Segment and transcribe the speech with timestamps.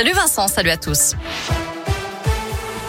[0.00, 1.14] Salut Vincent, salut à tous.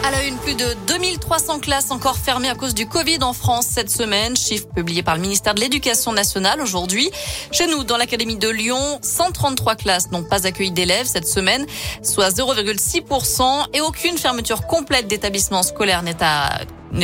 [0.04, 3.66] À la une, plus de 2300 classes encore fermées à cause du Covid en France
[3.66, 4.36] cette semaine.
[4.36, 7.10] Chiffre publié par le ministère de l'Éducation nationale aujourd'hui.
[7.50, 11.66] Chez nous, dans l'Académie de Lyon, 133 classes n'ont pas accueilli d'élèves cette semaine,
[12.00, 16.60] soit 0,6% et aucune fermeture complète d'établissements scolaires n'est à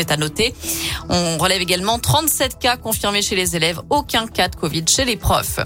[0.08, 0.54] à noter.
[1.08, 5.16] On relève également 37 cas confirmés chez les élèves, aucun cas de Covid chez les
[5.16, 5.60] profs.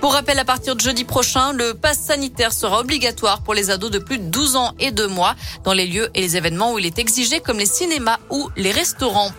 [0.00, 3.90] Pour rappel, à partir de jeudi prochain, le pass sanitaire sera obligatoire pour les ados
[3.90, 6.78] de plus de 12 ans et 2 mois dans les lieux et les événements où
[6.78, 9.32] il est exigé comme les cinémas ou les restaurants.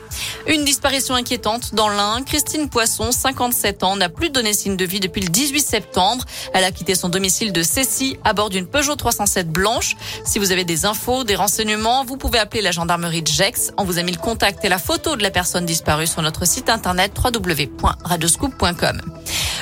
[0.47, 2.23] Une disparition inquiétante dans l'Ain.
[2.23, 6.25] Christine Poisson, 57 ans, n'a plus donné signe de vie depuis le 18 septembre.
[6.53, 9.95] Elle a quitté son domicile de Cessy à bord d'une Peugeot 307 blanche.
[10.25, 13.71] Si vous avez des infos, des renseignements, vous pouvez appeler la gendarmerie de Gex.
[13.77, 16.45] On vous a mis le contact et la photo de la personne disparue sur notre
[16.45, 19.01] site internet www.radioscoop.com.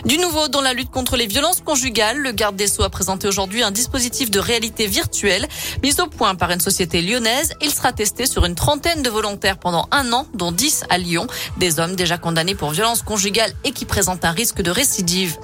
[0.06, 3.28] Du nouveau dans la lutte contre les violences conjugales, le garde des Sceaux a présenté
[3.28, 5.46] aujourd'hui un dispositif de réalité virtuelle
[5.84, 7.54] mis au point par une société lyonnaise.
[7.62, 11.28] Il sera testé sur une trentaine de volontaires pendant un an, dont 10 à Lyon,
[11.58, 15.38] des hommes déjà condamnés pour violences conjugales et qui présentent un risque de récidive.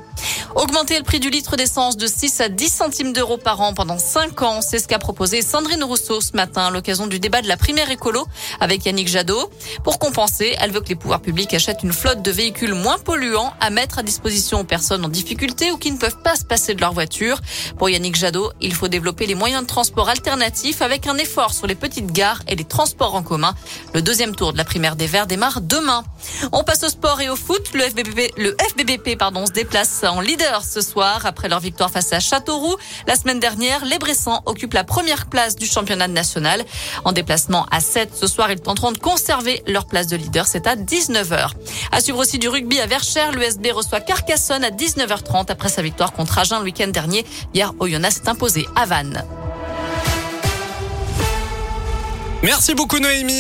[0.56, 3.98] Augmenter le prix du litre d'essence de 6 à 10 centimes d'euros par an pendant
[3.98, 7.50] 5 ans, c'est ce qu'a proposé Sandrine Rousseau ce matin à l'occasion du débat de
[7.50, 8.26] la primaire écolo
[8.62, 9.52] avec Yannick Jadot.
[9.84, 13.54] Pour compenser, elle veut que les pouvoirs publics achètent une flotte de véhicules moins polluants
[13.60, 16.74] à mettre à disposition aux personnes en difficulté ou qui ne peuvent pas se passer
[16.74, 17.42] de leur voiture.
[17.78, 21.68] Pour Yannick Jadot, il faut développer les moyens de transport alternatifs avec un effort sur
[21.68, 23.56] les petites gares et les transports en commun.
[23.94, 26.06] Le deuxième tour de la primaire des Verts démarre demain.
[26.54, 27.74] On passe au sport et au foot.
[27.74, 30.22] Le FBBP, le FBBP pardon, se déplace en
[30.64, 32.76] ce soir après leur victoire face à Châteauroux.
[33.08, 36.64] La semaine dernière, les Bressans occupent la première place du championnat national.
[37.04, 40.46] En déplacement à 7 ce soir, ils tenteront de conserver leur place de leader.
[40.48, 41.52] C'est à 19h.
[41.92, 43.32] À suivre aussi du rugby à Verchères.
[43.32, 47.26] L'USB reçoit Carcassonne à 19h30 après sa victoire contre Agen le week-end dernier.
[47.54, 49.24] Hier, Oyonnax s'est imposé à Vannes.
[52.44, 53.34] Merci beaucoup Noémie.